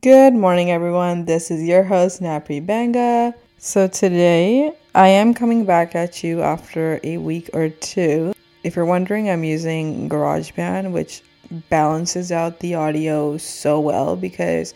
Good 0.00 0.32
morning, 0.32 0.70
everyone. 0.70 1.24
This 1.24 1.50
is 1.50 1.64
your 1.64 1.82
host, 1.82 2.22
Navpreet 2.22 2.64
Banga. 2.64 3.34
So, 3.58 3.88
today 3.88 4.72
I 4.94 5.08
am 5.08 5.34
coming 5.34 5.64
back 5.64 5.96
at 5.96 6.22
you 6.22 6.40
after 6.40 7.00
a 7.02 7.18
week 7.18 7.50
or 7.52 7.70
two. 7.70 8.32
If 8.62 8.76
you're 8.76 8.84
wondering, 8.84 9.28
I'm 9.28 9.42
using 9.42 10.08
GarageBand, 10.08 10.92
which 10.92 11.22
balances 11.68 12.30
out 12.30 12.60
the 12.60 12.76
audio 12.76 13.38
so 13.38 13.80
well 13.80 14.14
because 14.14 14.72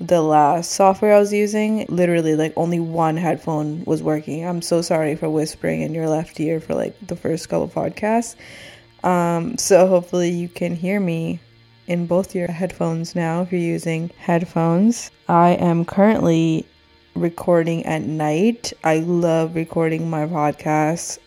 the 0.00 0.20
last 0.20 0.72
software 0.72 1.14
I 1.14 1.20
was 1.20 1.32
using, 1.32 1.86
literally, 1.88 2.34
like 2.34 2.52
only 2.56 2.80
one 2.80 3.16
headphone 3.16 3.84
was 3.84 4.02
working. 4.02 4.44
I'm 4.44 4.62
so 4.62 4.82
sorry 4.82 5.14
for 5.14 5.30
whispering 5.30 5.82
in 5.82 5.94
your 5.94 6.08
left 6.08 6.40
ear 6.40 6.58
for 6.58 6.74
like 6.74 6.96
the 7.06 7.14
first 7.14 7.48
couple 7.48 7.68
podcasts. 7.68 8.34
Um, 9.04 9.58
so, 9.58 9.86
hopefully, 9.86 10.30
you 10.30 10.48
can 10.48 10.74
hear 10.74 10.98
me 10.98 11.38
in 11.86 12.06
both 12.06 12.34
your 12.34 12.50
headphones 12.50 13.14
now 13.14 13.42
if 13.42 13.52
you're 13.52 13.60
using 13.60 14.10
headphones. 14.18 15.10
I 15.28 15.50
am 15.50 15.84
currently 15.84 16.66
recording 17.14 17.84
at 17.86 18.02
night. 18.02 18.72
I 18.84 18.98
love 18.98 19.54
recording 19.54 20.10
my 20.10 20.26
podcasts 20.26 21.18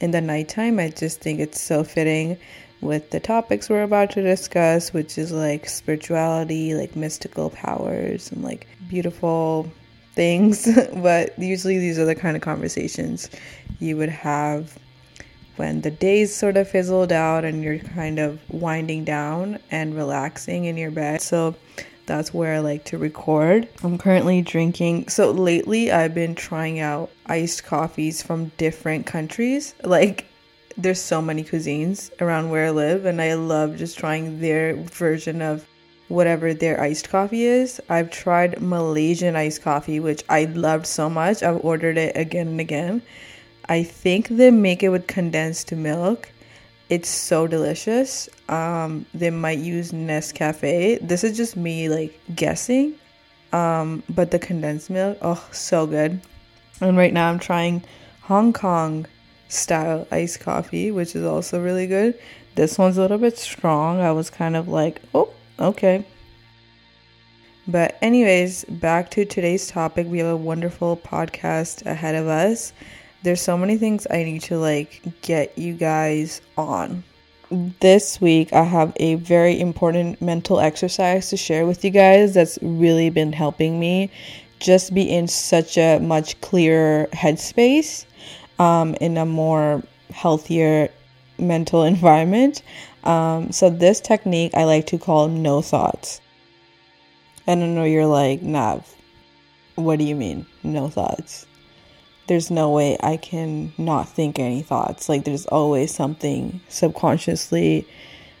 in 0.00 0.10
the 0.10 0.20
nighttime. 0.20 0.78
I 0.78 0.90
just 0.90 1.20
think 1.20 1.40
it's 1.40 1.60
so 1.60 1.84
fitting 1.84 2.38
with 2.80 3.10
the 3.10 3.20
topics 3.20 3.68
we're 3.68 3.82
about 3.82 4.10
to 4.10 4.22
discuss, 4.22 4.92
which 4.92 5.18
is 5.18 5.32
like 5.32 5.68
spirituality, 5.68 6.74
like 6.74 6.94
mystical 6.94 7.50
powers, 7.50 8.30
and 8.30 8.42
like 8.42 8.66
beautiful 8.88 9.70
things. 10.14 10.68
but 11.02 11.38
usually, 11.38 11.78
these 11.78 11.98
are 11.98 12.04
the 12.04 12.14
kind 12.14 12.36
of 12.36 12.42
conversations 12.42 13.30
you 13.80 13.96
would 13.96 14.08
have 14.08 14.78
when 15.56 15.80
the 15.80 15.90
days 15.90 16.34
sort 16.34 16.56
of 16.56 16.68
fizzled 16.68 17.12
out 17.12 17.44
and 17.44 17.62
you're 17.62 17.78
kind 17.78 18.18
of 18.18 18.40
winding 18.50 19.04
down 19.04 19.58
and 19.70 19.94
relaxing 19.94 20.64
in 20.64 20.76
your 20.76 20.90
bed. 20.90 21.20
So 21.20 21.54
that's 22.06 22.32
where 22.32 22.54
I 22.54 22.60
like 22.60 22.84
to 22.84 22.98
record. 22.98 23.68
I'm 23.82 23.98
currently 23.98 24.40
drinking. 24.42 25.08
So 25.08 25.30
lately, 25.30 25.90
I've 25.90 26.14
been 26.14 26.34
trying 26.34 26.78
out 26.78 27.10
iced 27.26 27.64
coffees 27.64 28.22
from 28.22 28.52
different 28.56 29.06
countries. 29.06 29.74
Like, 29.82 30.26
there's 30.76 31.00
so 31.00 31.20
many 31.20 31.42
cuisines 31.42 32.10
around 32.20 32.50
where 32.50 32.66
I 32.66 32.70
live, 32.70 33.06
and 33.06 33.20
I 33.20 33.34
love 33.34 33.76
just 33.76 33.98
trying 33.98 34.40
their 34.40 34.76
version 34.76 35.42
of 35.42 35.66
whatever 36.08 36.54
their 36.54 36.80
iced 36.80 37.08
coffee 37.08 37.44
is. 37.44 37.80
I've 37.88 38.10
tried 38.10 38.60
Malaysian 38.60 39.34
iced 39.34 39.62
coffee, 39.62 39.98
which 39.98 40.22
I 40.28 40.44
loved 40.44 40.86
so 40.86 41.10
much. 41.10 41.42
I've 41.42 41.64
ordered 41.64 41.98
it 41.98 42.16
again 42.16 42.48
and 42.48 42.60
again. 42.60 43.02
I 43.68 43.82
think 43.82 44.28
they 44.28 44.50
make 44.50 44.82
it 44.82 44.90
with 44.90 45.06
condensed 45.06 45.72
milk. 45.72 46.30
It's 46.88 47.08
so 47.08 47.46
delicious. 47.46 48.28
Um, 48.48 49.06
they 49.12 49.30
might 49.30 49.58
use 49.58 49.90
Nescafe. 49.90 51.06
This 51.06 51.24
is 51.24 51.36
just 51.36 51.56
me 51.56 51.88
like 51.88 52.18
guessing. 52.34 52.94
Um, 53.52 54.02
but 54.08 54.30
the 54.30 54.38
condensed 54.38 54.90
milk, 54.90 55.18
oh, 55.22 55.44
so 55.50 55.86
good. 55.86 56.20
And 56.80 56.96
right 56.96 57.12
now 57.12 57.28
I'm 57.28 57.38
trying 57.38 57.82
Hong 58.22 58.52
Kong 58.52 59.06
style 59.48 60.06
iced 60.10 60.40
coffee, 60.40 60.90
which 60.90 61.16
is 61.16 61.24
also 61.24 61.60
really 61.60 61.86
good. 61.86 62.18
This 62.54 62.78
one's 62.78 62.98
a 62.98 63.00
little 63.00 63.18
bit 63.18 63.36
strong. 63.38 64.00
I 64.00 64.12
was 64.12 64.30
kind 64.30 64.56
of 64.56 64.68
like, 64.68 65.00
oh, 65.14 65.30
okay. 65.58 66.04
But, 67.68 67.98
anyways, 68.00 68.64
back 68.66 69.10
to 69.12 69.24
today's 69.24 69.66
topic. 69.66 70.06
We 70.06 70.18
have 70.18 70.28
a 70.28 70.36
wonderful 70.36 70.96
podcast 70.96 71.84
ahead 71.84 72.14
of 72.14 72.28
us 72.28 72.72
there's 73.22 73.40
so 73.40 73.56
many 73.56 73.76
things 73.76 74.06
I 74.10 74.24
need 74.24 74.42
to 74.42 74.58
like 74.58 75.02
get 75.22 75.56
you 75.58 75.74
guys 75.74 76.40
on. 76.56 77.02
This 77.80 78.20
week, 78.20 78.52
I 78.52 78.64
have 78.64 78.92
a 78.96 79.14
very 79.16 79.60
important 79.60 80.20
mental 80.20 80.58
exercise 80.58 81.30
to 81.30 81.36
share 81.36 81.64
with 81.64 81.84
you 81.84 81.90
guys 81.90 82.34
that's 82.34 82.58
really 82.60 83.08
been 83.10 83.32
helping 83.32 83.78
me 83.78 84.10
just 84.58 84.94
be 84.94 85.02
in 85.02 85.28
such 85.28 85.76
a 85.78 85.98
much 85.98 86.40
clearer 86.40 87.06
headspace, 87.12 88.04
um, 88.58 88.94
in 89.00 89.16
a 89.16 89.26
more 89.26 89.82
healthier 90.10 90.88
mental 91.38 91.82
environment. 91.94 92.62
Um, 93.04 93.52
so, 93.52 93.70
this 93.70 94.00
technique 94.00 94.52
I 94.54 94.64
like 94.64 94.86
to 94.88 94.98
call 94.98 95.28
no 95.28 95.62
thoughts. 95.62 96.20
And 97.46 97.62
I 97.62 97.66
know 97.66 97.84
you're 97.84 98.06
like, 98.06 98.42
Nav, 98.42 98.92
what 99.76 100.00
do 100.00 100.04
you 100.04 100.16
mean, 100.16 100.46
no 100.64 100.88
thoughts? 100.88 101.46
There's 102.26 102.50
no 102.50 102.70
way 102.70 102.96
I 103.02 103.16
can 103.16 103.72
not 103.78 104.08
think 104.08 104.38
any 104.38 104.62
thoughts. 104.62 105.08
Like 105.08 105.24
there's 105.24 105.46
always 105.46 105.94
something 105.94 106.60
subconsciously 106.68 107.86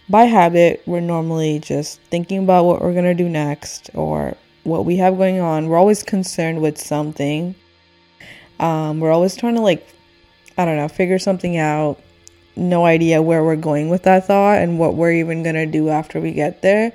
by 0.08 0.24
habit 0.24 0.82
we're 0.86 1.00
normally 1.00 1.58
just 1.58 2.00
thinking 2.02 2.44
about 2.44 2.64
what 2.64 2.80
we're 2.80 2.92
going 2.92 3.04
to 3.04 3.14
do 3.14 3.28
next 3.28 3.90
or 3.94 4.36
what 4.64 4.84
we 4.84 4.96
have 4.96 5.16
going 5.16 5.40
on. 5.40 5.68
We're 5.68 5.78
always 5.78 6.02
concerned 6.02 6.60
with 6.60 6.78
something. 6.78 7.54
Um, 8.58 9.00
we're 9.00 9.12
always 9.12 9.36
trying 9.36 9.54
to 9.56 9.60
like 9.60 9.86
I 10.58 10.64
don't 10.64 10.76
know, 10.76 10.88
figure 10.88 11.18
something 11.18 11.56
out. 11.56 12.00
No 12.56 12.86
idea 12.86 13.20
where 13.20 13.44
we're 13.44 13.56
going 13.56 13.90
with 13.90 14.04
that 14.04 14.26
thought 14.26 14.58
and 14.58 14.78
what 14.78 14.94
we're 14.94 15.12
even 15.12 15.42
going 15.42 15.56
to 15.56 15.66
do 15.66 15.90
after 15.90 16.20
we 16.20 16.32
get 16.32 16.62
there 16.62 16.92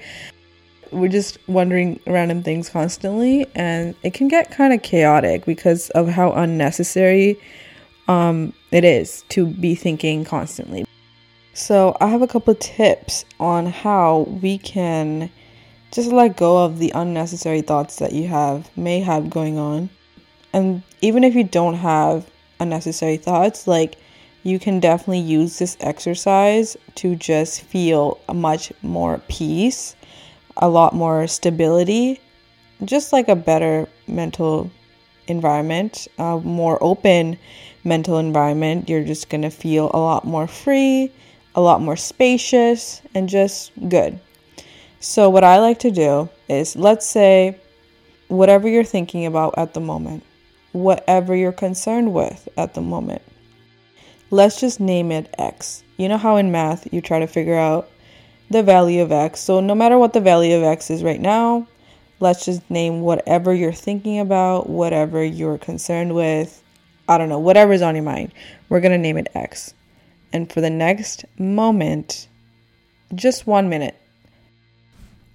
we're 0.92 1.08
just 1.10 1.38
wondering 1.48 2.00
random 2.06 2.44
things 2.44 2.70
constantly 2.70 3.46
and 3.56 3.96
it 4.04 4.14
can 4.14 4.28
get 4.28 4.52
kind 4.52 4.74
of 4.74 4.82
chaotic 4.82 5.46
because 5.46 5.90
of 5.92 6.08
how 6.08 6.32
unnecessary 6.32 7.40
um, 8.08 8.54
it 8.72 8.84
is 8.84 9.24
to 9.30 9.46
be 9.46 9.76
thinking 9.76 10.26
constantly. 10.26 10.86
So 11.54 11.98
i 12.00 12.08
have 12.08 12.22
a 12.22 12.28
couple 12.28 12.56
tips 12.56 13.26
on 13.40 13.66
how 13.66 14.22
we 14.42 14.58
can 14.58 15.30
just 15.92 16.12
let 16.12 16.38
go 16.38 16.64
of 16.64 16.80
the 16.80 16.92
unnecessary 16.96 17.62
thoughts 17.62 17.98
that 17.98 18.14
you 18.14 18.28
have 18.28 18.70
may 18.78 19.02
have 19.02 19.30
going 19.30 19.58
on. 19.58 19.90
And 20.54 20.84
even 21.02 21.24
if 21.24 21.36
you 21.36 21.44
don't 21.44 21.76
have 21.76 22.30
unnecessary 22.60 23.18
thoughts 23.18 23.68
like 23.68 23.98
you 24.44 24.60
can 24.60 24.80
definitely 24.80 25.20
use 25.20 25.60
this 25.60 25.78
exercise 25.82 26.78
to 26.96 27.16
just 27.16 27.62
feel 27.62 28.20
much 28.34 28.72
more 28.82 29.22
peace 29.28 29.96
a 30.58 30.70
lot 30.70 30.94
more 30.94 31.28
stability, 31.28 32.20
just 32.84 33.14
like 33.14 33.28
a 33.28 33.36
better 33.36 33.88
mental 34.08 34.72
environment, 35.28 36.08
a 36.18 36.40
more 36.40 36.78
open 36.82 37.38
mental 37.84 38.18
environment. 38.18 38.90
You're 38.90 39.04
just 39.04 39.30
going 39.30 39.42
to 39.42 39.50
feel 39.50 39.92
a 39.94 40.00
lot 40.00 40.26
more 40.26 40.48
free, 40.48 41.12
a 41.56 41.62
lot 41.62 41.82
more 41.82 41.96
spacious, 41.96 43.02
and 43.16 43.28
just 43.28 43.72
good. 43.90 44.20
So, 45.00 45.30
what 45.30 45.44
I 45.44 45.60
like 45.60 45.80
to 45.80 45.92
do 45.92 46.30
is 46.48 46.76
let's 46.76 47.08
say 47.08 47.58
whatever 48.28 48.70
you're 48.70 48.84
thinking 48.84 49.26
about 49.26 49.56
at 49.58 49.74
the 49.74 49.80
moment, 49.80 50.24
whatever 50.74 51.36
you're 51.36 51.52
concerned 51.52 52.14
with 52.14 52.48
at 52.58 52.76
the 52.76 52.82
moment, 52.82 53.22
let's 54.30 54.60
just 54.60 54.80
name 54.80 55.12
it 55.12 55.34
X. 55.38 55.84
You 55.98 56.08
know 56.08 56.18
how 56.18 56.38
in 56.38 56.52
math 56.52 56.92
you 56.94 57.02
try 57.02 57.20
to 57.20 57.28
figure 57.28 57.58
out 57.58 57.90
the 58.52 58.64
value 58.64 59.02
of 59.02 59.12
x. 59.12 59.40
So 59.40 59.60
no 59.60 59.76
matter 59.76 59.98
what 59.98 60.14
the 60.14 60.22
value 60.22 60.56
of 60.56 60.64
x 60.64 60.90
is 60.90 61.04
right 61.04 61.22
now, 61.22 61.68
let's 62.20 62.46
just 62.46 62.70
name 62.70 63.02
whatever 63.02 63.54
you're 63.54 63.72
thinking 63.72 64.20
about, 64.20 64.70
whatever 64.70 65.24
you're 65.24 65.58
concerned 65.58 66.14
with. 66.14 66.62
I 67.08 67.18
don't 67.18 67.30
know, 67.30 67.40
whatever's 67.40 67.82
on 67.82 67.96
your 67.96 68.04
mind. 68.04 68.34
We're 68.70 68.82
going 68.82 68.92
to 68.92 68.98
name 68.98 69.18
it 69.18 69.30
x. 69.34 69.74
And 70.34 70.52
for 70.52 70.62
the 70.62 70.70
next 70.70 71.26
moment, 71.38 72.28
just 73.16 73.48
one 73.48 73.68
minute, 73.68 73.96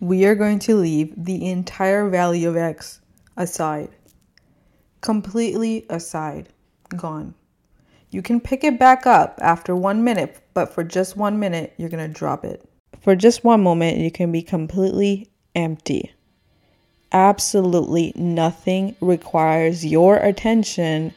we 0.00 0.24
are 0.24 0.34
going 0.34 0.58
to 0.60 0.76
leave 0.76 1.12
the 1.16 1.50
entire 1.50 2.08
value 2.08 2.48
of 2.48 2.56
x 2.56 3.00
aside. 3.36 3.90
Completely 5.00 5.86
aside. 5.90 6.48
Gone. 6.96 7.34
You 8.10 8.22
can 8.22 8.40
pick 8.40 8.64
it 8.64 8.78
back 8.78 9.06
up 9.06 9.38
after 9.42 9.74
one 9.74 10.04
minute, 10.04 10.40
but 10.54 10.72
for 10.72 10.84
just 10.84 11.16
one 11.16 11.38
minute, 11.38 11.74
you're 11.76 11.88
going 11.88 12.06
to 12.06 12.18
drop 12.18 12.44
it. 12.44 12.66
For 13.06 13.14
just 13.14 13.44
one 13.44 13.62
moment, 13.62 13.98
you 13.98 14.10
can 14.10 14.32
be 14.32 14.42
completely 14.42 15.28
empty. 15.54 16.12
Absolutely 17.12 18.12
nothing 18.16 18.96
requires 19.00 19.86
your 19.86 20.16
attention 20.16 21.14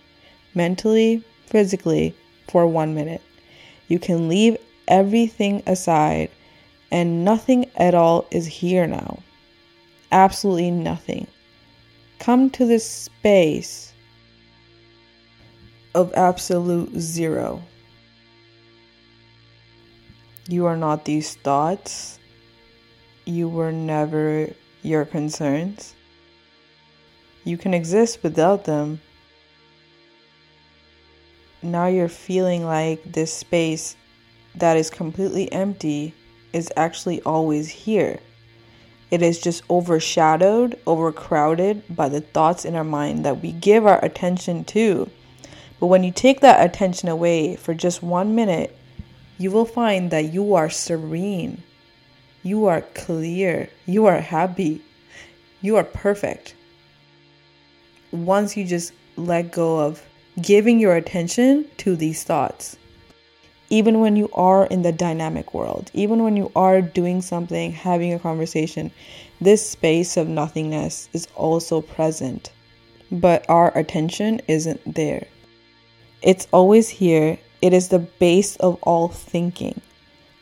mentally, 0.54 1.24
physically, 1.48 2.16
for 2.48 2.68
one 2.68 2.94
minute. 2.94 3.24
You 3.88 3.98
can 3.98 4.30
leave 4.30 4.56
everything 4.88 5.64
aside, 5.66 6.30
and 6.92 7.26
nothing 7.26 7.66
at 7.76 7.96
all 7.96 8.28
is 8.30 8.46
here 8.46 8.86
now. 8.86 9.24
Absolutely 10.12 10.70
nothing. 10.70 11.26
Come 12.20 12.52
to 12.52 12.68
this 12.68 12.88
space 12.88 13.94
of 15.96 16.14
absolute 16.14 16.96
zero. 17.00 17.64
You 20.50 20.66
are 20.66 20.76
not 20.76 21.06
these 21.06 21.36
thoughts. 21.36 22.18
You 23.24 23.48
were 23.48 23.72
never 23.72 24.50
your 24.82 25.06
concerns. 25.06 25.94
You 27.44 27.56
can 27.56 27.76
exist 27.76 28.24
without 28.24 28.66
them. 28.66 29.00
Now 31.62 31.86
you're 31.86 32.10
feeling 32.10 32.66
like 32.66 33.04
this 33.04 33.32
space 33.32 33.96
that 34.56 34.76
is 34.76 34.90
completely 34.90 35.52
empty 35.52 36.16
is 36.52 36.74
actually 36.76 37.22
always 37.22 37.70
here. 37.70 38.20
It 39.12 39.22
is 39.22 39.40
just 39.40 39.62
overshadowed, 39.70 40.80
overcrowded 40.88 41.96
by 41.96 42.10
the 42.10 42.22
thoughts 42.22 42.66
in 42.66 42.74
our 42.74 42.84
mind 42.84 43.24
that 43.24 43.44
we 43.44 43.52
give 43.52 43.86
our 43.86 44.04
attention 44.04 44.64
to. 44.66 45.12
But 45.80 45.88
when 45.88 46.04
you 46.04 46.12
take 46.12 46.40
that 46.40 46.66
attention 46.66 47.08
away 47.08 47.56
for 47.56 47.76
just 47.76 48.02
one 48.02 48.34
minute, 48.34 48.76
you 49.40 49.50
will 49.50 49.66
find 49.66 50.12
that 50.12 50.32
you 50.32 50.54
are 50.54 50.70
serene, 50.70 51.64
you 52.44 52.68
are 52.68 52.82
clear, 52.94 53.70
you 53.88 54.06
are 54.06 54.20
happy, 54.20 54.84
you 55.62 55.76
are 55.78 55.84
perfect. 55.84 56.54
Once 58.12 58.56
you 58.56 58.64
just 58.64 58.94
let 59.18 59.52
go 59.52 59.80
of 59.80 60.04
giving 60.40 60.80
your 60.80 60.96
attention 60.96 61.66
to 61.78 61.96
these 61.96 62.24
thoughts 62.24 62.78
even 63.70 64.00
when 64.00 64.16
you 64.16 64.30
are 64.34 64.66
in 64.66 64.82
the 64.82 64.92
dynamic 64.92 65.54
world, 65.54 65.92
even 65.94 66.24
when 66.24 66.36
you 66.36 66.52
are 66.56 66.82
doing 66.82 67.22
something, 67.22 67.72
having 67.72 68.14
a 68.14 68.20
conversation, 68.20 68.92
this 69.40 69.68
space 69.68 70.18
of 70.18 70.28
nothingness 70.28 71.10
is 71.14 71.28
also 71.36 71.82
present, 71.82 72.52
but 73.12 73.46
our 73.50 73.76
attention 73.78 74.42
isn't 74.48 74.96
there. 74.96 75.28
It's 76.22 76.48
always 76.52 76.90
here. 76.90 77.38
It 77.62 77.74
is 77.74 77.90
the 77.90 78.00
base 78.00 78.56
of 78.58 78.82
all 78.84 79.10
thinking, 79.10 79.82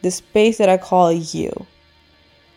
the 0.03 0.11
space 0.11 0.59
that 0.59 0.69
I 0.69 0.77
call 0.77 1.11
you. 1.11 1.65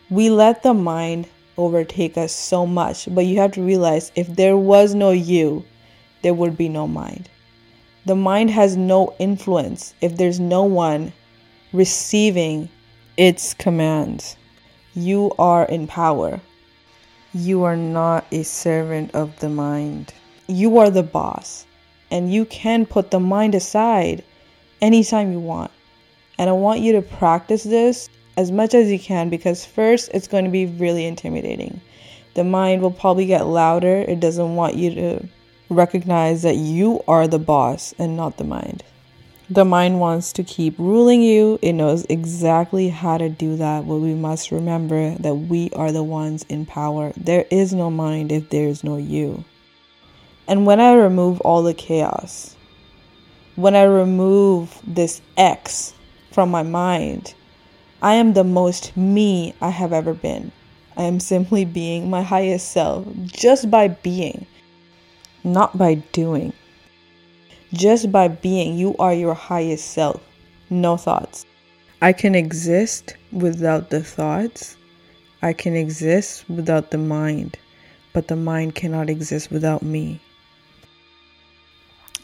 We 0.09 0.29
let 0.29 0.61
the 0.61 0.73
mind 0.73 1.27
overtake 1.57 2.17
us 2.17 2.31
so 2.31 2.67
much, 2.67 3.07
but 3.13 3.25
you 3.25 3.37
have 3.39 3.53
to 3.53 3.63
realize 3.63 4.11
if 4.15 4.27
there 4.27 4.57
was 4.57 4.93
no 4.93 5.11
you, 5.11 5.65
there 6.21 6.33
would 6.33 6.57
be 6.57 6.69
no 6.69 6.87
mind. 6.87 7.29
The 8.05 8.15
mind 8.15 8.51
has 8.51 8.77
no 8.77 9.15
influence 9.19 9.93
if 10.01 10.17
there's 10.17 10.39
no 10.39 10.63
one 10.63 11.13
receiving 11.73 12.69
its 13.17 13.53
commands. 13.53 14.35
You 14.93 15.31
are 15.39 15.65
in 15.65 15.87
power. 15.87 16.39
You 17.33 17.63
are 17.63 17.77
not 17.77 18.25
a 18.31 18.43
servant 18.43 19.15
of 19.15 19.39
the 19.39 19.49
mind. 19.49 20.13
You 20.47 20.77
are 20.79 20.89
the 20.89 21.03
boss, 21.03 21.65
and 22.11 22.31
you 22.31 22.45
can 22.45 22.85
put 22.85 23.09
the 23.09 23.19
mind 23.19 23.55
aside 23.55 24.23
anytime 24.81 25.31
you 25.31 25.39
want. 25.39 25.71
And 26.37 26.49
I 26.49 26.53
want 26.53 26.79
you 26.79 26.93
to 26.93 27.01
practice 27.01 27.63
this 27.63 28.09
as 28.37 28.51
much 28.51 28.73
as 28.73 28.89
you 28.89 28.99
can 28.99 29.29
because, 29.29 29.65
first, 29.65 30.09
it's 30.13 30.27
going 30.27 30.45
to 30.45 30.51
be 30.51 30.65
really 30.65 31.05
intimidating. 31.05 31.81
The 32.33 32.43
mind 32.43 32.81
will 32.81 32.91
probably 32.91 33.25
get 33.25 33.45
louder, 33.45 33.97
it 34.07 34.19
doesn't 34.19 34.55
want 34.55 34.75
you 34.75 34.95
to 34.95 35.27
recognize 35.69 36.41
that 36.41 36.55
you 36.55 37.01
are 37.07 37.27
the 37.27 37.39
boss 37.39 37.93
and 37.99 38.15
not 38.17 38.37
the 38.37 38.43
mind. 38.43 38.83
The 39.49 39.65
mind 39.65 39.99
wants 39.99 40.31
to 40.33 40.45
keep 40.45 40.79
ruling 40.79 41.21
you. 41.21 41.59
It 41.61 41.73
knows 41.73 42.05
exactly 42.07 42.87
how 42.87 43.17
to 43.17 43.27
do 43.27 43.57
that, 43.57 43.85
but 43.85 43.97
we 43.97 44.13
must 44.13 44.49
remember 44.49 45.15
that 45.15 45.35
we 45.35 45.69
are 45.71 45.91
the 45.91 46.03
ones 46.03 46.45
in 46.47 46.65
power. 46.65 47.11
There 47.17 47.45
is 47.51 47.73
no 47.73 47.91
mind 47.91 48.31
if 48.31 48.49
there 48.49 48.67
is 48.67 48.81
no 48.81 48.95
you. 48.95 49.43
And 50.47 50.65
when 50.65 50.79
I 50.79 50.93
remove 50.93 51.41
all 51.41 51.63
the 51.63 51.73
chaos, 51.73 52.55
when 53.55 53.75
I 53.75 53.83
remove 53.83 54.79
this 54.85 55.21
X 55.37 55.93
from 56.31 56.49
my 56.51 56.63
mind, 56.63 57.33
I 58.01 58.15
am 58.15 58.33
the 58.33 58.43
most 58.43 58.95
me 58.97 59.53
I 59.61 59.69
have 59.69 59.93
ever 59.93 60.13
been. 60.13 60.51
I 60.97 61.03
am 61.03 61.19
simply 61.19 61.65
being 61.65 62.09
my 62.09 62.21
highest 62.21 62.71
self 62.71 63.07
just 63.25 63.71
by 63.71 63.87
being 63.87 64.45
not 65.43 65.77
by 65.77 65.95
doing. 66.11 66.53
Just 67.73 68.11
by 68.11 68.27
being, 68.27 68.77
you 68.77 68.95
are 68.97 69.13
your 69.13 69.33
highest 69.33 69.91
self. 69.91 70.21
No 70.69 70.97
thoughts. 70.97 71.45
I 72.01 72.13
can 72.13 72.35
exist 72.35 73.15
without 73.31 73.89
the 73.89 74.03
thoughts. 74.03 74.77
I 75.41 75.53
can 75.53 75.75
exist 75.75 76.47
without 76.49 76.91
the 76.91 76.97
mind, 76.97 77.57
but 78.13 78.27
the 78.27 78.35
mind 78.35 78.75
cannot 78.75 79.09
exist 79.09 79.51
without 79.51 79.81
me. 79.81 80.21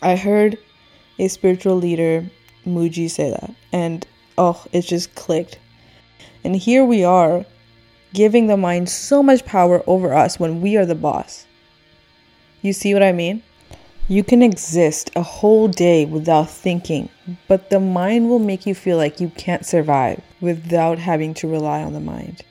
I 0.02 0.16
heard 0.16 0.58
a 1.20 1.28
spiritual 1.28 1.76
leader, 1.76 2.30
say 2.66 3.30
that, 3.32 3.54
and 3.72 4.06
oh, 4.38 4.66
it 4.72 4.82
just 4.82 5.16
clicked. 5.16 5.60
And 6.44 6.56
here 6.56 6.86
we 6.86 7.04
are, 7.04 7.46
giving 8.14 8.48
the 8.48 8.58
mind 8.58 8.90
so 8.90 9.22
much 9.22 9.46
power 9.46 9.84
over 9.88 10.14
us 10.14 10.40
when 10.40 10.62
we 10.62 10.78
are 10.78 10.86
the 10.86 10.96
boss. 10.96 11.46
You 12.62 12.74
see 12.74 12.94
what 12.94 13.04
I 13.04 13.12
mean? 13.12 13.44
You 14.10 14.24
can 14.24 14.42
exist 14.42 15.12
a 15.16 15.22
whole 15.22 15.68
day 15.68 16.06
without 16.06 16.50
thinking, 16.50 17.10
but 17.48 17.70
the 17.70 17.80
mind 17.80 18.30
will 18.30 18.40
make 18.40 18.66
you 18.66 18.74
feel 18.74 18.96
like 18.98 19.20
you 19.20 19.30
can't 19.32 19.66
survive 19.66 20.22
without 20.40 20.98
having 20.98 21.34
to 21.36 21.48
rely 21.48 21.84
on 21.84 21.94
the 21.94 22.00
mind. 22.00 22.42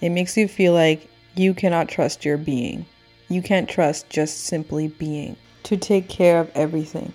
It 0.00 0.10
makes 0.10 0.36
you 0.36 0.48
feel 0.48 0.72
like 0.72 1.08
you 1.34 1.52
cannot 1.52 1.88
trust 1.88 2.24
your 2.24 2.38
being. 2.38 2.86
You 3.28 3.42
can't 3.42 3.68
trust 3.68 4.08
just 4.08 4.44
simply 4.44 4.88
being 4.88 5.36
to 5.64 5.76
take 5.76 6.08
care 6.08 6.40
of 6.40 6.50
everything. 6.54 7.12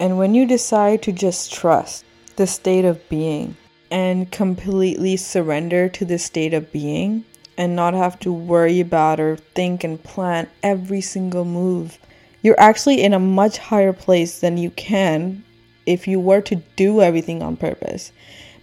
And 0.00 0.18
when 0.18 0.34
you 0.34 0.46
decide 0.46 1.02
to 1.02 1.12
just 1.12 1.52
trust 1.52 2.04
the 2.36 2.46
state 2.46 2.84
of 2.84 3.08
being 3.08 3.56
and 3.90 4.30
completely 4.30 5.16
surrender 5.16 5.88
to 5.88 6.04
the 6.04 6.18
state 6.18 6.54
of 6.54 6.70
being, 6.70 7.24
and 7.58 7.74
not 7.74 7.92
have 7.92 8.18
to 8.20 8.32
worry 8.32 8.78
about 8.78 9.18
or 9.18 9.36
think 9.36 9.82
and 9.82 10.02
plan 10.02 10.48
every 10.62 11.00
single 11.00 11.44
move. 11.44 11.98
You're 12.40 12.58
actually 12.58 13.02
in 13.02 13.12
a 13.12 13.18
much 13.18 13.58
higher 13.58 13.92
place 13.92 14.38
than 14.38 14.56
you 14.56 14.70
can 14.70 15.44
if 15.84 16.06
you 16.06 16.20
were 16.20 16.40
to 16.42 16.62
do 16.76 17.02
everything 17.02 17.42
on 17.42 17.56
purpose. 17.56 18.12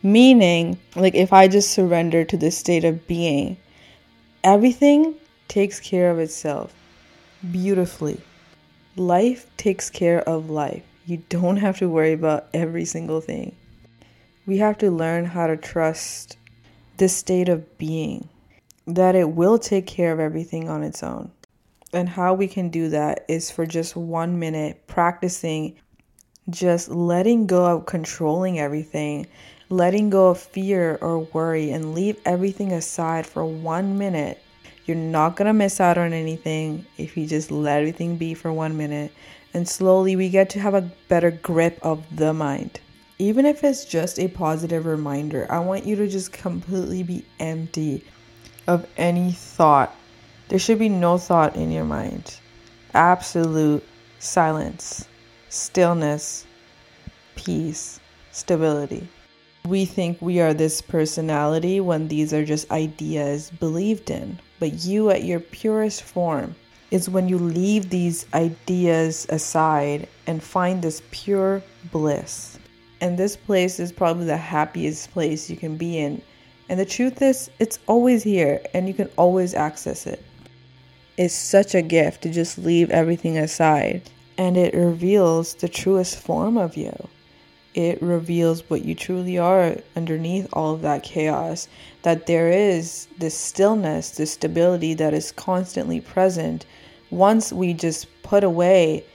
Meaning, 0.02 0.80
like 0.96 1.14
if 1.14 1.34
I 1.34 1.50
just 1.50 1.72
surrender 1.72 2.24
to 2.24 2.38
the 2.38 2.52
state 2.52 2.86
of 2.86 3.06
being, 3.06 3.58
everything 4.46 5.16
takes 5.50 5.80
care 5.82 6.10
of 6.10 6.18
itself 6.18 6.74
beautifully. 7.52 8.22
Life 8.96 9.46
takes 9.58 9.90
care 9.90 10.22
of 10.22 10.50
life. 10.50 10.84
You 11.06 11.24
don't 11.30 11.58
have 11.58 11.78
to 11.80 11.90
worry 11.90 12.14
about 12.14 12.48
every 12.54 12.86
single 12.86 13.22
thing. 13.22 13.56
We 14.46 14.58
have 14.58 14.78
to 14.80 14.90
learn 14.92 15.26
how 15.26 15.48
to 15.48 15.58
trust 15.58 16.38
this 16.98 17.16
state 17.16 17.50
of 17.50 17.78
being 17.78 18.30
that 18.88 19.16
it 19.16 19.30
will 19.30 19.58
take 19.58 19.88
care 19.88 20.12
of 20.12 20.20
everything 20.20 20.70
on 20.70 20.84
its 20.84 21.04
own. 21.04 21.32
And 21.94 22.10
how 22.10 22.34
we 22.34 22.48
can 22.48 22.70
do 22.70 22.90
that 22.90 23.26
is 23.28 23.50
for 23.52 23.66
just 23.66 23.96
one 23.96 24.40
minute 24.40 24.86
practicing 24.88 25.76
just 26.50 26.90
letting 26.90 27.48
go 27.48 27.66
of 27.66 27.86
controlling 27.86 28.60
everything, 28.60 29.26
letting 29.70 30.10
go 30.10 30.30
of 30.30 30.40
fear 30.40 30.98
or 31.02 31.20
worry, 31.20 31.72
and 31.72 31.96
leave 31.96 32.20
everything 32.26 32.72
aside 32.72 33.26
for 33.26 33.46
one 33.46 33.98
minute. 33.98 34.40
You're 34.86 34.98
not 34.98 35.36
gonna 35.36 35.54
miss 35.54 35.82
out 35.82 35.98
on 35.98 36.14
anything 36.14 36.86
if 36.98 37.18
you 37.18 37.26
just 37.26 37.50
let 37.50 37.80
everything 37.80 38.18
be 38.18 38.34
for 38.34 38.54
one 38.54 38.78
minute. 38.78 39.12
And 39.54 39.68
slowly 39.68 40.16
we 40.16 40.30
get 40.30 40.50
to 40.52 40.60
have 40.60 40.74
a 40.74 40.90
better 41.08 41.32
grip 41.32 41.80
of 41.82 42.04
the 42.16 42.34
mind. 42.34 42.80
Even 43.18 43.46
if 43.46 43.64
it's 43.64 43.86
just 43.86 44.20
a 44.20 44.28
positive 44.28 44.86
reminder, 44.86 45.48
I 45.50 45.60
want 45.60 45.86
you 45.86 45.96
to 45.96 46.08
just 46.08 46.34
completely 46.34 47.02
be 47.02 47.26
empty 47.40 48.04
of 48.68 48.86
any 48.98 49.32
thought. 49.32 49.96
There 50.50 50.60
should 50.60 50.80
be 50.80 50.90
no 50.90 51.18
thought 51.18 51.56
in 51.56 51.72
your 51.72 51.86
mind. 51.86 52.40
Absolute 52.94 53.84
silence, 54.20 55.08
stillness, 55.50 56.46
peace, 57.36 58.00
stability. 58.32 59.08
We 59.66 59.86
think 59.86 60.22
we 60.22 60.40
are 60.40 60.54
this 60.54 60.82
personality 60.82 61.80
when 61.80 62.08
these 62.08 62.34
are 62.34 62.46
just 62.46 62.72
ideas 62.72 63.52
believed 63.60 64.10
in. 64.10 64.40
But 64.60 64.86
you, 64.86 65.10
at 65.10 65.24
your 65.24 65.40
purest 65.40 66.04
form, 66.04 66.56
is 66.92 67.10
when 67.10 67.28
you 67.28 67.38
leave 67.38 67.90
these 67.90 68.26
ideas 68.34 69.26
aside 69.30 70.08
and 70.28 70.42
find 70.42 70.82
this 70.82 71.02
pure 71.12 71.62
bliss. 71.92 72.60
And 73.02 73.18
this 73.18 73.36
place 73.36 73.80
is 73.80 73.92
probably 73.92 74.26
the 74.26 74.38
happiest 74.38 75.12
place 75.12 75.50
you 75.50 75.58
can 75.58 75.78
be 75.78 75.98
in 75.98 76.22
and 76.68 76.80
the 76.80 76.86
truth 76.86 77.22
is, 77.22 77.50
it's 77.60 77.80
always 77.88 78.24
here 78.24 78.62
and 78.74 78.88
you 78.88 78.94
can 78.94 79.10
always 79.18 79.54
access 79.54 80.08
it. 80.08 80.24
It's 81.18 81.34
such 81.34 81.76
a 81.76 81.82
gift 81.82 82.24
to 82.24 82.32
just 82.32 82.58
leave 82.58 82.90
everything 82.90 83.38
aside, 83.38 84.10
and 84.38 84.58
it 84.58 84.74
reveals 84.74 85.54
the 85.54 85.70
truest 85.70 86.20
form 86.20 86.58
of 86.58 86.76
you. 86.76 86.92
It 87.76 88.02
reveals 88.02 88.68
what 88.68 88.84
you 88.84 88.96
truly 88.96 89.38
are 89.38 89.78
underneath 89.96 90.48
all 90.52 90.74
of 90.74 90.82
that 90.82 91.04
chaos. 91.04 91.68
That 92.02 92.26
there 92.26 92.50
is 92.50 93.08
this 93.20 93.38
stillness, 93.38 94.10
this 94.10 94.32
stability 94.32 94.96
that 94.96 95.14
is 95.14 95.32
constantly 95.32 96.02
present. 96.02 96.66
Once 97.12 97.54
we 97.54 97.74
just 97.74 98.08
put 98.24 98.44
away 98.44 99.06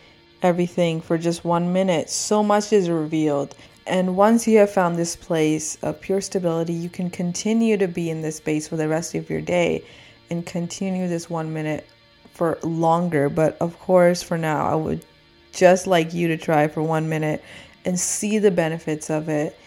everything 0.42 1.00
for 1.00 1.18
just 1.18 1.44
one 1.44 1.72
minute, 1.72 2.08
so 2.08 2.42
much 2.44 2.72
is 2.72 2.88
revealed 2.88 3.56
and 3.90 4.16
once 4.16 4.46
you 4.46 4.58
have 4.58 4.70
found 4.70 4.96
this 4.96 5.16
place 5.16 5.76
of 5.82 6.00
pure 6.00 6.20
stability, 6.20 6.72
you 6.72 6.88
can 6.88 7.10
continue 7.10 7.76
to 7.76 7.88
be 7.88 8.08
in 8.08 8.22
this 8.22 8.36
space 8.36 8.68
for 8.68 8.76
the 8.76 8.86
rest 8.86 9.16
of 9.16 9.28
your 9.28 9.40
day 9.40 9.84
and 10.30 10.46
continue 10.46 11.08
this 11.08 11.28
one 11.28 11.52
minute 11.52 11.88
for 12.32 12.60
longer. 12.62 13.28
But 13.28 13.58
of 13.60 13.78
course, 13.80 14.22
for 14.22 14.38
now, 14.38 14.64
I 14.64 14.76
would 14.76 15.04
just 15.52 15.88
like 15.88 16.14
you 16.14 16.28
to 16.28 16.36
try 16.36 16.68
for 16.68 16.84
one 16.84 17.08
minute 17.08 17.42
and 17.84 17.98
see 17.98 18.38
the 18.38 18.50
benefits 18.50 19.10
of 19.10 19.28
it, 19.28 19.58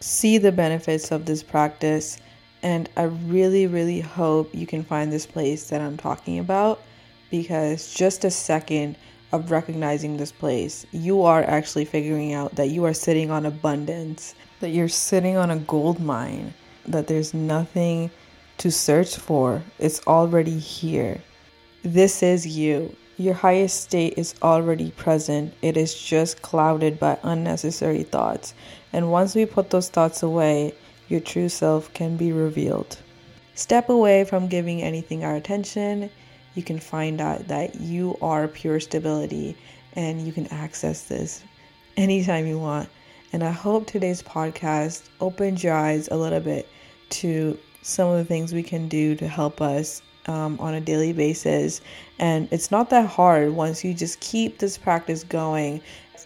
see 0.00 0.38
the 0.38 0.52
benefits 0.52 1.10
of 1.10 1.26
this 1.26 1.42
practice, 1.42 2.18
And 2.62 2.88
I 2.96 3.04
really, 3.04 3.66
really 3.66 4.00
hope 4.00 4.54
you 4.54 4.66
can 4.66 4.84
find 4.84 5.12
this 5.12 5.26
place 5.26 5.70
that 5.70 5.80
I'm 5.80 5.96
talking 5.96 6.38
about 6.38 6.82
because 7.30 7.94
just 7.94 8.24
a 8.24 8.30
second 8.30 8.96
of 9.32 9.50
recognizing 9.50 10.16
this 10.16 10.32
place, 10.32 10.84
you 10.92 11.22
are 11.22 11.42
actually 11.44 11.84
figuring 11.84 12.32
out 12.32 12.56
that 12.56 12.68
you 12.68 12.84
are 12.84 12.92
sitting 12.92 13.30
on 13.30 13.46
abundance, 13.46 14.34
that 14.58 14.70
you're 14.70 14.88
sitting 14.88 15.36
on 15.36 15.50
a 15.50 15.56
gold 15.56 16.00
mine, 16.00 16.52
that 16.86 17.06
there's 17.06 17.32
nothing 17.32 18.10
to 18.58 18.70
search 18.70 19.16
for. 19.16 19.62
It's 19.78 20.06
already 20.06 20.58
here. 20.58 21.20
This 21.82 22.22
is 22.22 22.46
you. 22.46 22.94
Your 23.20 23.34
highest 23.34 23.82
state 23.82 24.14
is 24.16 24.34
already 24.42 24.92
present. 24.92 25.52
It 25.60 25.76
is 25.76 25.94
just 25.94 26.40
clouded 26.40 26.98
by 26.98 27.18
unnecessary 27.22 28.02
thoughts. 28.02 28.54
And 28.94 29.12
once 29.12 29.34
we 29.34 29.44
put 29.44 29.68
those 29.68 29.90
thoughts 29.90 30.22
away, 30.22 30.72
your 31.06 31.20
true 31.20 31.50
self 31.50 31.92
can 31.92 32.16
be 32.16 32.32
revealed. 32.32 32.96
Step 33.54 33.90
away 33.90 34.24
from 34.24 34.48
giving 34.48 34.80
anything 34.80 35.22
our 35.22 35.36
attention. 35.36 36.08
You 36.54 36.62
can 36.62 36.78
find 36.78 37.20
out 37.20 37.46
that 37.48 37.78
you 37.78 38.16
are 38.22 38.48
pure 38.48 38.80
stability 38.80 39.54
and 39.92 40.26
you 40.26 40.32
can 40.32 40.46
access 40.46 41.02
this 41.02 41.42
anytime 41.98 42.46
you 42.46 42.58
want. 42.58 42.88
And 43.34 43.44
I 43.44 43.50
hope 43.50 43.86
today's 43.86 44.22
podcast 44.22 45.10
opened 45.20 45.62
your 45.62 45.74
eyes 45.74 46.08
a 46.10 46.16
little 46.16 46.40
bit 46.40 46.66
to 47.10 47.58
some 47.82 48.08
of 48.08 48.16
the 48.16 48.24
things 48.24 48.54
we 48.54 48.62
can 48.62 48.88
do 48.88 49.14
to 49.16 49.28
help 49.28 49.60
us 49.60 50.00
um, 50.26 50.58
on 50.60 50.74
a 50.74 50.80
daily 50.80 51.12
basis. 51.12 51.80
And 52.18 52.48
it's 52.50 52.70
not 52.70 52.90
that 52.90 53.06
hard 53.06 53.52
once 53.52 53.84
you 53.84 53.94
just 53.94 54.20
keep 54.20 54.58
this 54.58 54.78
practice 54.78 55.24
going. 55.24 55.80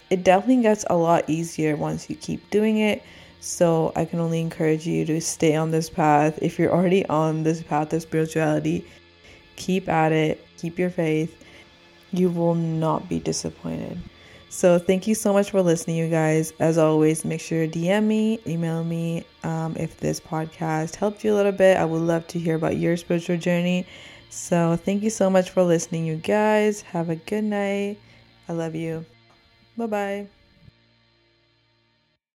It 0.09 0.23
definitely 0.23 0.63
gets 0.63 0.85
a 0.89 0.95
lot 0.95 1.29
easier 1.29 1.75
once 1.75 2.09
you 2.09 2.15
keep 2.15 2.49
doing 2.49 2.77
it. 2.77 3.03
So 3.39 3.91
I 3.95 4.05
can 4.05 4.19
only 4.19 4.41
encourage 4.41 4.87
you 4.87 5.05
to 5.05 5.21
stay 5.21 5.55
on 5.55 5.71
this 5.71 5.89
path. 5.89 6.39
If 6.41 6.57
you're 6.57 6.73
already 6.73 7.05
on 7.05 7.43
this 7.43 7.61
path 7.61 7.93
of 7.93 8.01
spirituality, 8.01 8.85
keep 9.55 9.87
at 9.87 10.11
it, 10.11 10.45
keep 10.57 10.79
your 10.79 10.89
faith. 10.89 11.43
You 12.11 12.29
will 12.29 12.55
not 12.55 13.07
be 13.07 13.19
disappointed. 13.19 13.99
So 14.55 14.79
thank 14.79 15.05
you 15.05 15.15
so 15.15 15.33
much 15.33 15.51
for 15.51 15.61
listening, 15.61 15.97
you 15.97 16.07
guys. 16.07 16.53
As 16.59 16.77
always, 16.77 17.25
make 17.25 17.41
sure 17.41 17.67
to 17.67 17.71
DM 17.71 18.05
me, 18.07 18.39
email 18.47 18.83
me 18.85 19.25
um, 19.43 19.75
if 19.77 19.99
this 19.99 20.19
podcast 20.19 20.95
helped 20.95 21.25
you 21.25 21.33
a 21.33 21.35
little 21.35 21.51
bit. 21.51 21.75
I 21.77 21.83
would 21.83 22.01
love 22.01 22.25
to 22.27 22.39
hear 22.39 22.55
about 22.55 22.77
your 22.77 22.95
spiritual 22.95 23.37
journey. 23.37 23.85
So 24.29 24.77
thank 24.77 25.03
you 25.03 25.09
so 25.09 25.29
much 25.29 25.49
for 25.49 25.63
listening, 25.63 26.05
you 26.05 26.15
guys. 26.15 26.81
Have 26.83 27.09
a 27.09 27.17
good 27.17 27.43
night. 27.43 27.97
I 28.47 28.53
love 28.53 28.75
you. 28.75 29.05
Bye 29.77 29.87
bye. 29.87 30.27